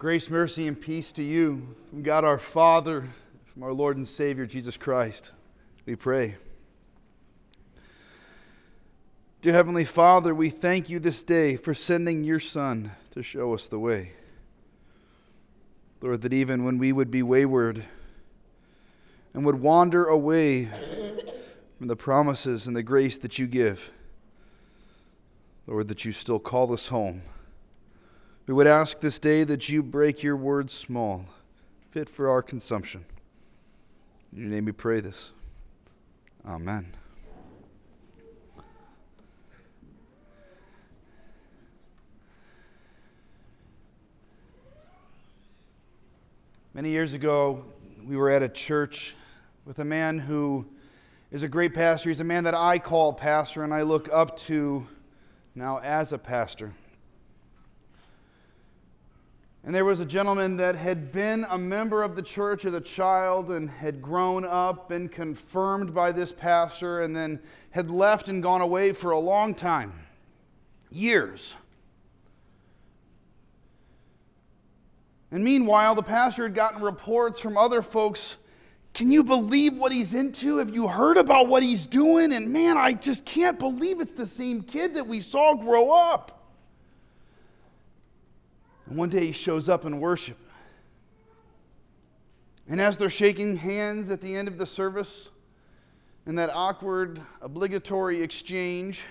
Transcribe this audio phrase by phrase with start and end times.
[0.00, 3.06] Grace, mercy, and peace to you from God our Father,
[3.52, 5.32] from our Lord and Savior Jesus Christ.
[5.84, 6.36] We pray.
[9.42, 13.68] Dear Heavenly Father, we thank you this day for sending your Son to show us
[13.68, 14.12] the way.
[16.00, 17.84] Lord, that even when we would be wayward
[19.34, 20.70] and would wander away
[21.76, 23.90] from the promises and the grace that you give,
[25.66, 27.20] Lord, that you still call us home.
[28.50, 31.24] We would ask this day that you break your words small,
[31.92, 33.04] fit for our consumption.
[34.32, 35.30] In your name we pray this.
[36.44, 36.92] Amen.
[46.74, 47.64] Many years ago,
[48.04, 49.14] we were at a church
[49.64, 50.66] with a man who
[51.30, 52.08] is a great pastor.
[52.08, 54.88] He's a man that I call pastor and I look up to
[55.54, 56.72] now as a pastor.
[59.62, 62.80] And there was a gentleman that had been a member of the church as a
[62.80, 68.42] child and had grown up, been confirmed by this pastor, and then had left and
[68.42, 69.92] gone away for a long time
[70.90, 71.56] years.
[75.30, 78.36] And meanwhile, the pastor had gotten reports from other folks
[78.92, 80.56] can you believe what he's into?
[80.56, 82.32] Have you heard about what he's doing?
[82.32, 86.39] And man, I just can't believe it's the same kid that we saw grow up.
[88.90, 90.36] And one day he shows up in worship.
[92.68, 95.30] And as they're shaking hands at the end of the service,
[96.26, 99.02] in that awkward, obligatory exchange,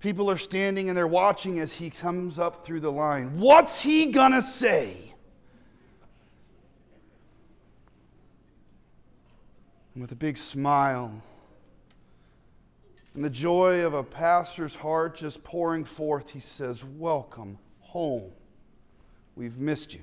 [0.00, 3.38] people are standing and they're watching as he comes up through the line.
[3.38, 4.96] What's he gonna say?
[9.94, 11.22] And with a big smile
[13.12, 17.58] and the joy of a pastor's heart just pouring forth, he says, Welcome
[17.92, 18.32] home.
[19.36, 20.00] We've missed you.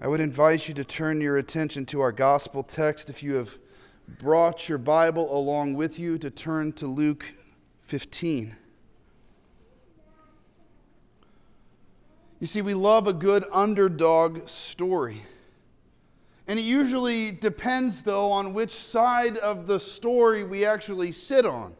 [0.00, 3.08] I would invite you to turn your attention to our gospel text.
[3.08, 3.56] If you have
[4.18, 7.32] brought your Bible along with you, to turn to Luke
[7.86, 8.56] 15.
[12.40, 15.22] You see, we love a good underdog story.
[16.48, 21.74] And it usually depends, though, on which side of the story we actually sit on.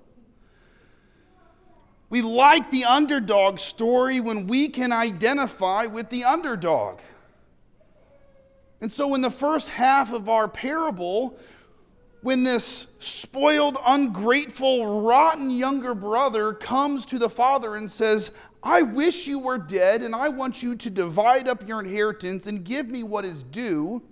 [2.11, 6.99] We like the underdog story when we can identify with the underdog.
[8.83, 11.39] And so, in the first half of our parable,
[12.21, 19.27] when this spoiled, ungrateful, rotten younger brother comes to the father and says, I wish
[19.27, 23.03] you were dead, and I want you to divide up your inheritance and give me
[23.03, 24.03] what is due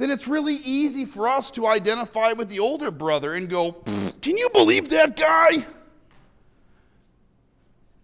[0.00, 3.72] then it's really easy for us to identify with the older brother and go,
[4.22, 5.66] Can you believe that guy?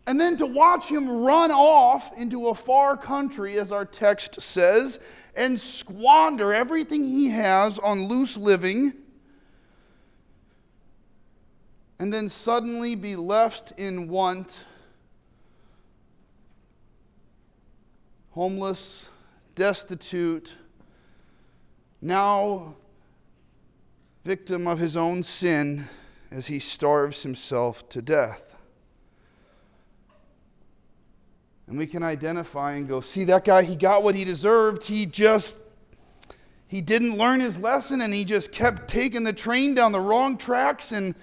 [0.07, 5.01] And then to watch him run off into a far country, as our text says,
[5.35, 8.93] and squander everything he has on loose living,
[11.99, 14.67] and then suddenly be left in want,
[18.33, 19.09] homeless,
[19.55, 20.57] destitute
[22.01, 22.75] now
[24.25, 25.85] victim of his own sin
[26.33, 28.43] as he starves himself to death.
[31.69, 34.85] And we can identify and go, see, that guy, he got what he deserved.
[34.85, 35.57] He just,
[36.67, 40.37] he didn't learn his lesson and he just kept taking the train down the wrong
[40.37, 40.91] tracks.
[40.91, 41.15] And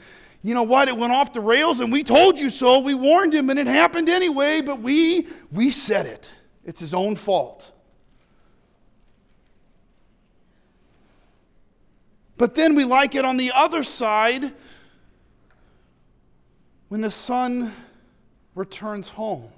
[0.41, 0.88] you know what?
[0.88, 2.79] It went off the rails and we told you so.
[2.79, 6.31] We warned him and it happened anyway, but we, we said it.
[6.63, 7.72] It's his own fault.
[12.44, 14.52] But then we like it on the other side
[16.90, 17.74] when the son
[18.54, 19.50] returns home.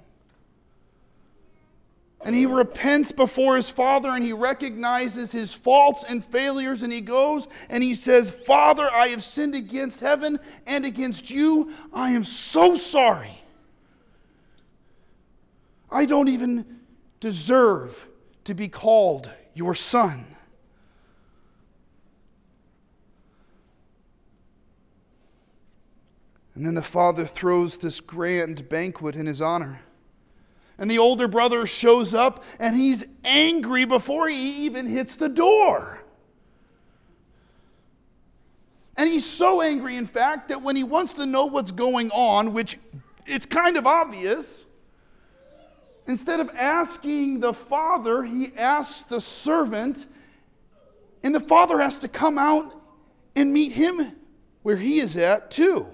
[2.20, 7.00] And he repents before his father and he recognizes his faults and failures and he
[7.00, 11.72] goes and he says, Father, I have sinned against heaven and against you.
[11.92, 13.36] I am so sorry.
[15.90, 16.64] I don't even
[17.18, 18.06] deserve
[18.44, 20.35] to be called your son.
[26.56, 29.82] And then the father throws this grand banquet in his honor.
[30.78, 36.00] And the older brother shows up and he's angry before he even hits the door.
[38.96, 42.54] And he's so angry, in fact, that when he wants to know what's going on,
[42.54, 42.78] which
[43.26, 44.64] it's kind of obvious,
[46.06, 50.06] instead of asking the father, he asks the servant,
[51.22, 52.72] and the father has to come out
[53.34, 54.16] and meet him
[54.62, 55.86] where he is at, too.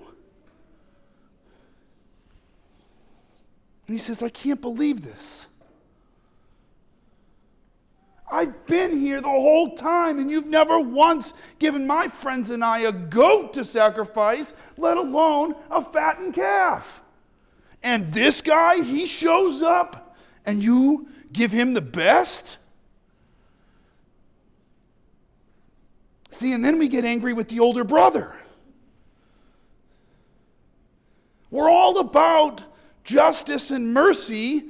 [3.92, 5.44] And he says, I can't believe this.
[8.30, 12.78] I've been here the whole time, and you've never once given my friends and I
[12.78, 17.02] a goat to sacrifice, let alone a fattened calf.
[17.82, 20.16] And this guy, he shows up,
[20.46, 22.56] and you give him the best?
[26.30, 28.34] See, and then we get angry with the older brother.
[31.50, 32.62] We're all about
[33.04, 34.64] justice and mercy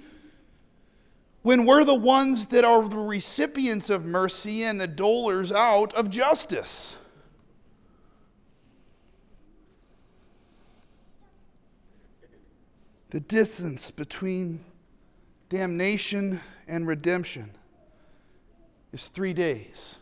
[1.43, 6.09] when we're the ones that are the recipients of mercy and the dolers out of
[6.09, 6.97] justice.
[13.11, 14.65] The distance between
[15.51, 17.51] damnation and redemption
[18.93, 19.99] is three days.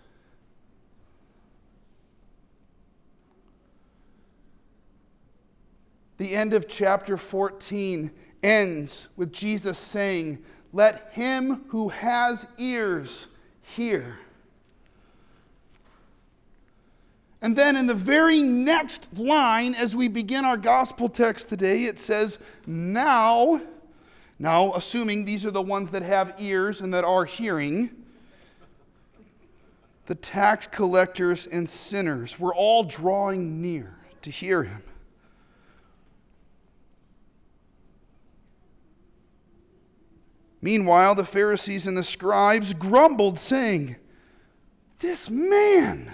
[6.20, 8.10] The end of chapter 14
[8.42, 13.26] ends with Jesus saying, Let him who has ears
[13.62, 14.18] hear.
[17.40, 21.98] And then in the very next line, as we begin our gospel text today, it
[21.98, 23.62] says, Now,
[24.38, 27.88] now, assuming these are the ones that have ears and that are hearing,
[30.04, 34.82] the tax collectors and sinners were all drawing near to hear him.
[40.62, 43.96] Meanwhile, the Pharisees and the scribes grumbled, saying,
[44.98, 46.12] This man,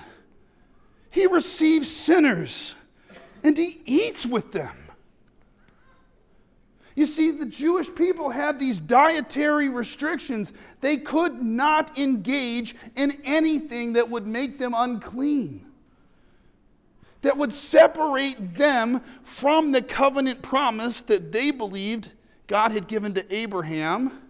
[1.10, 2.75] he receives sinners
[3.43, 4.76] and he eats with them.
[6.94, 10.52] You see, the Jewish people had these dietary restrictions.
[10.81, 15.66] They could not engage in anything that would make them unclean,
[17.20, 22.10] that would separate them from the covenant promise that they believed
[22.46, 24.22] God had given to Abraham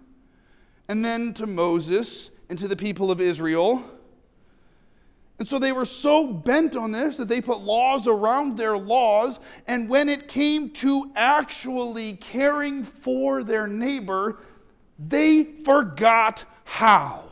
[0.89, 3.83] and then to Moses and to the people of Israel.
[5.39, 9.39] And so they were so bent on this that they put laws around their laws.
[9.67, 14.39] And when it came to actually caring for their neighbor,
[14.99, 17.25] they forgot how.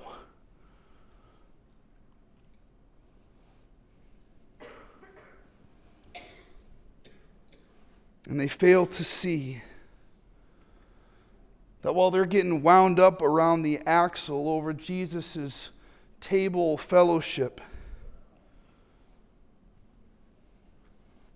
[8.28, 9.62] And they failed to see
[11.84, 15.68] that while they're getting wound up around the axle over Jesus'
[16.18, 17.60] table fellowship,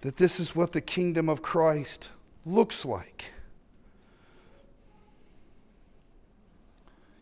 [0.00, 2.08] that this is what the kingdom of Christ
[2.46, 3.26] looks like.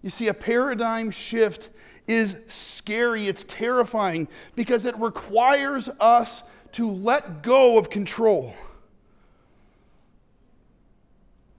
[0.03, 1.71] You see, a paradigm shift
[2.07, 8.55] is scary, it's terrifying because it requires us to let go of control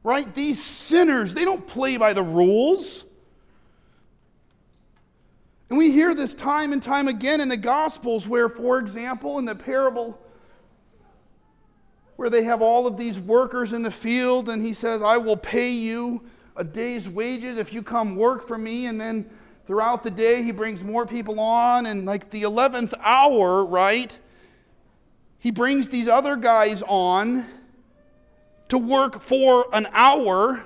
[0.04, 0.34] right?
[0.34, 3.04] These sinners, they don't play by the rules.
[5.70, 9.46] And we hear this time and time again in the Gospels, where, for example, in
[9.46, 10.20] the parable
[12.16, 15.38] where they have all of these workers in the field, and he says, I will
[15.38, 16.24] pay you
[16.56, 18.88] a day's wages if you come work for me.
[18.88, 19.30] And then
[19.68, 21.86] throughout the day, he brings more people on.
[21.86, 24.18] And like the 11th hour, right?
[25.38, 27.46] He brings these other guys on
[28.69, 30.63] to work for an hour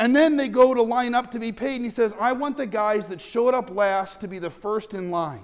[0.00, 1.76] and then they go to line up to be paid.
[1.76, 4.94] And he says, I want the guys that showed up last to be the first
[4.94, 5.42] in line.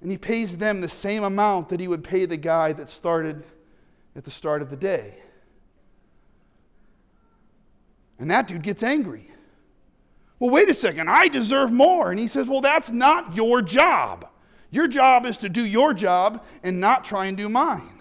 [0.00, 3.44] And he pays them the same amount that he would pay the guy that started
[4.14, 5.14] at the start of the day.
[8.18, 9.28] And that dude gets angry.
[10.38, 12.10] Well, wait a second, I deserve more.
[12.10, 14.28] And he says, Well, that's not your job.
[14.70, 17.91] Your job is to do your job and not try and do mine.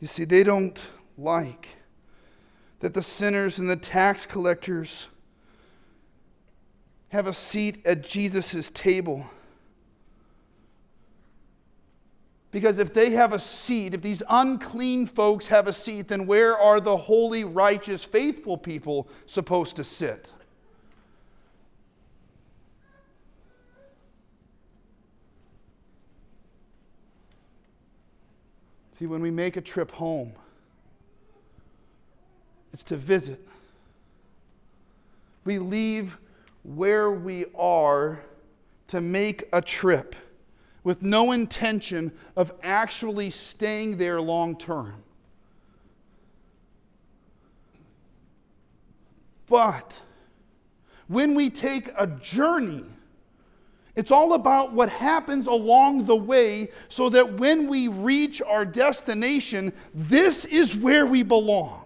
[0.00, 0.80] You see, they don't
[1.16, 1.68] like
[2.80, 5.06] that the sinners and the tax collectors
[7.10, 9.28] have a seat at Jesus' table.
[12.50, 16.56] Because if they have a seat, if these unclean folks have a seat, then where
[16.56, 20.30] are the holy, righteous, faithful people supposed to sit?
[29.00, 30.34] See, when we make a trip home,
[32.70, 33.40] it's to visit.
[35.46, 36.18] We leave
[36.64, 38.20] where we are
[38.88, 40.14] to make a trip
[40.84, 45.02] with no intention of actually staying there long term.
[49.46, 49.98] But
[51.08, 52.84] when we take a journey,
[54.00, 59.74] it's all about what happens along the way so that when we reach our destination,
[59.92, 61.84] this is where we belong.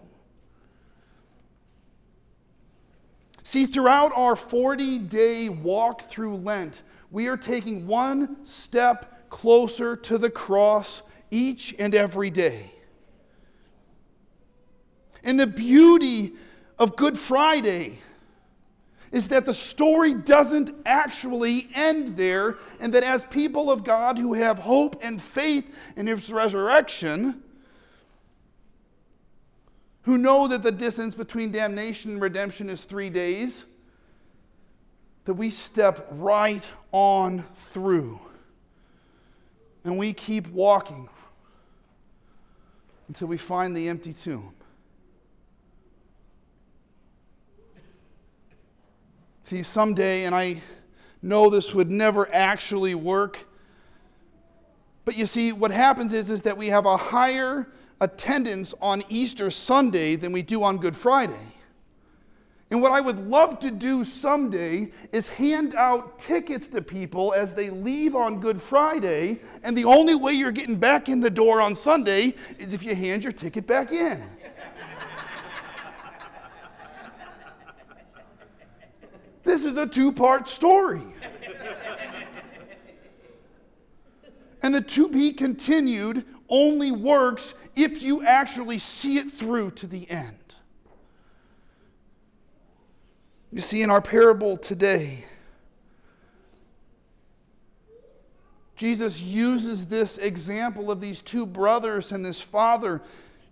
[3.42, 10.16] See, throughout our 40 day walk through Lent, we are taking one step closer to
[10.16, 11.02] the cross
[11.32, 12.70] each and every day.
[15.24, 16.34] And the beauty
[16.78, 17.98] of Good Friday
[19.14, 24.34] is that the story doesn't actually end there, and that as people of God who
[24.34, 27.40] have hope and faith in His resurrection,
[30.02, 33.62] who know that the distance between damnation and redemption is three days,
[35.26, 38.18] that we step right on through
[39.84, 41.08] and we keep walking
[43.06, 44.52] until we find the empty tomb.
[49.44, 50.62] See, someday, and I
[51.20, 53.46] know this would never actually work,
[55.04, 57.68] but you see, what happens is, is that we have a higher
[58.00, 61.52] attendance on Easter Sunday than we do on Good Friday.
[62.70, 67.52] And what I would love to do someday is hand out tickets to people as
[67.52, 71.60] they leave on Good Friday, and the only way you're getting back in the door
[71.60, 74.22] on Sunday is if you hand your ticket back in.
[79.44, 81.02] This is a two part story.
[84.62, 90.10] and the to be continued only works if you actually see it through to the
[90.10, 90.56] end.
[93.52, 95.26] You see, in our parable today,
[98.76, 103.02] Jesus uses this example of these two brothers and this father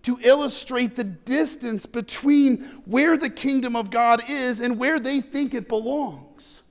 [0.03, 5.55] to illustrate the distance between where the kingdom of God is and where they think
[5.55, 6.63] it belongs.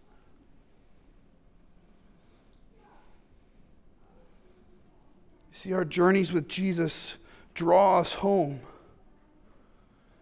[5.52, 7.14] See, our journeys with Jesus
[7.54, 8.62] draw us home.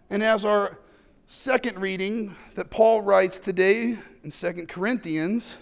[0.09, 0.79] And as our
[1.27, 5.57] second reading that Paul writes today in Second Corinthians,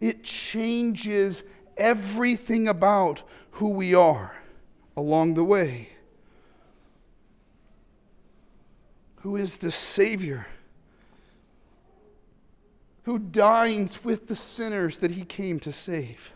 [0.00, 1.42] it changes
[1.76, 3.22] everything about
[3.52, 4.36] who we are
[4.96, 5.88] along the way.
[9.20, 10.46] Who is the Savior,
[13.04, 16.32] who dines with the sinners that he came to save.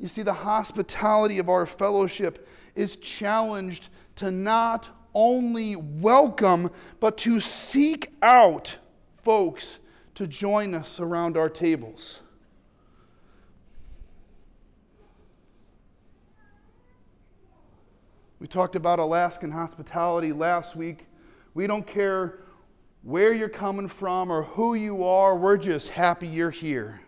[0.00, 7.38] You see, the hospitality of our fellowship is challenged to not only welcome, but to
[7.38, 8.78] seek out
[9.22, 9.78] folks
[10.14, 12.21] to join us around our tables.
[18.42, 21.06] We talked about Alaskan hospitality last week.
[21.54, 22.40] We don't care
[23.04, 27.00] where you're coming from or who you are, we're just happy you're here.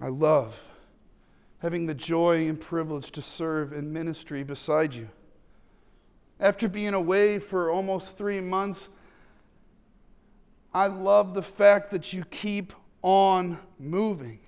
[0.00, 0.64] I love
[1.58, 5.10] having the joy and privilege to serve in ministry beside you.
[6.40, 8.88] After being away for almost three months,
[10.72, 14.38] I love the fact that you keep on moving.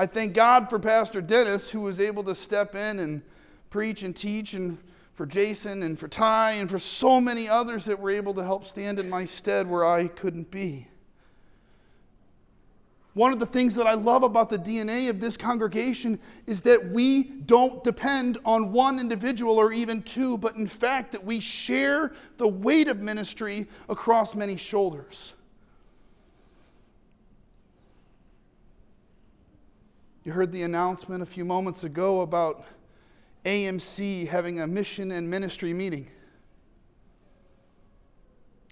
[0.00, 3.20] I thank God for Pastor Dennis, who was able to step in and
[3.68, 4.78] preach and teach, and
[5.14, 8.64] for Jason and for Ty, and for so many others that were able to help
[8.64, 10.86] stand in my stead where I couldn't be.
[13.14, 16.90] One of the things that I love about the DNA of this congregation is that
[16.92, 22.12] we don't depend on one individual or even two, but in fact, that we share
[22.36, 25.34] the weight of ministry across many shoulders.
[30.28, 32.62] You heard the announcement a few moments ago about
[33.46, 36.10] AMC having a mission and ministry meeting.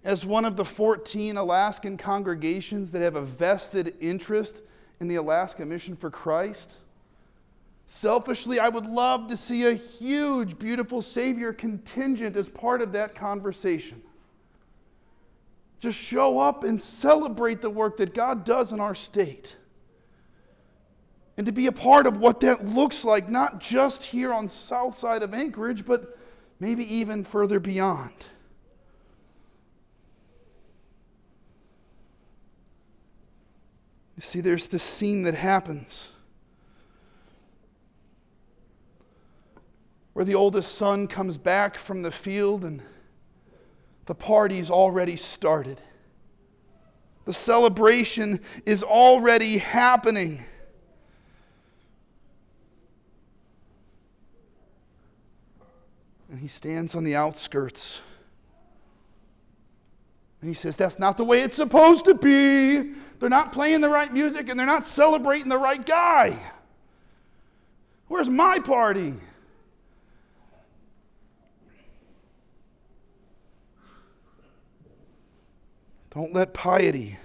[0.05, 4.61] As one of the 14 Alaskan congregations that have a vested interest
[5.01, 6.75] in the Alaska Mission for Christ,
[7.87, 13.15] selfishly, I would love to see a huge, beautiful Savior contingent as part of that
[13.15, 14.03] conversation.
[15.81, 19.57] Just show up and celebrate the work that God does in our state
[21.37, 24.95] and to be a part of what that looks like, not just here on south
[24.95, 26.19] side of Anchorage, but
[26.59, 28.15] maybe even further beyond.
[34.17, 36.09] You see, there's this scene that happens
[40.15, 42.81] where the oldest son comes back from the field and
[44.07, 45.79] the party's already started.
[47.27, 50.43] The celebration is already happening.
[56.37, 58.03] And he stands on the outskirts.
[60.43, 62.93] And he says, That's not the way it's supposed to be.
[63.19, 66.39] They're not playing the right music and they're not celebrating the right guy.
[68.09, 69.15] Where's my party?
[76.11, 77.17] Don't let piety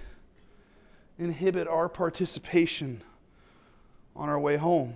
[1.18, 3.02] inhibit our participation
[4.16, 4.94] on our way home.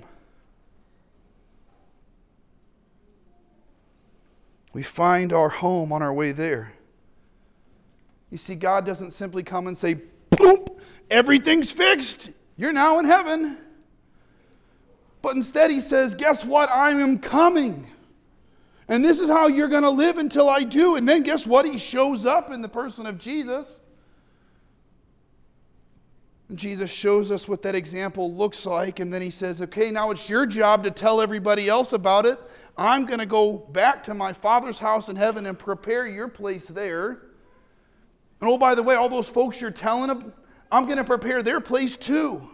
[4.77, 6.71] We find our home on our way there.
[8.31, 9.95] You see, God doesn't simply come and say,
[10.29, 10.67] boom,
[11.11, 12.29] everything's fixed.
[12.59, 13.57] You're now in heaven.
[15.23, 16.69] But instead, He says, guess what?
[16.69, 17.87] I am coming.
[18.87, 20.97] And this is how you're going to live until I do.
[20.97, 21.65] And then guess what?
[21.65, 23.81] He shows up in the person of Jesus.
[26.49, 30.11] And Jesus shows us what that example looks like, and then he says, Okay, now
[30.11, 32.39] it's your job to tell everybody else about it.
[32.79, 36.67] I'm going to go back to my Father's house in heaven and prepare your place
[36.67, 37.23] there.
[38.41, 40.33] And oh, by the way, all those folks you're telling them,
[40.71, 42.49] I'm going to prepare their place too.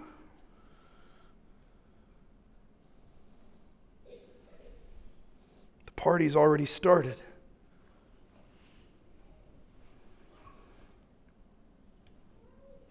[5.87, 7.17] The party's already started.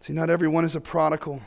[0.01, 1.43] See, not everyone is a prodigal.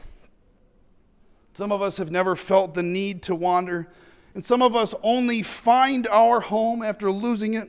[1.54, 3.88] Some of us have never felt the need to wander,
[4.32, 7.66] and some of us only find our home after losing it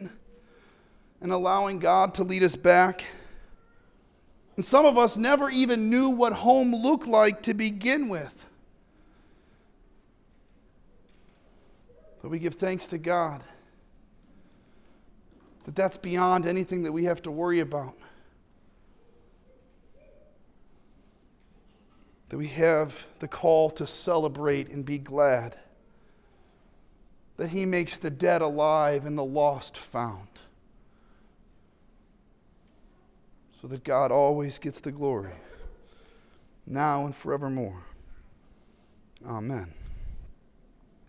[1.22, 3.04] and allowing God to lead us back.
[4.58, 8.46] And some of us never even knew what home looked like to begin with.
[12.22, 13.44] But we give thanks to God
[15.66, 17.96] that that's beyond anything that we have to worry about.
[22.36, 25.56] That we have the call to celebrate and be glad,
[27.38, 30.28] that He makes the dead alive and the lost found,
[33.62, 35.32] so that God always gets the glory,
[36.68, 37.86] now and forevermore.
[39.26, 39.72] Amen.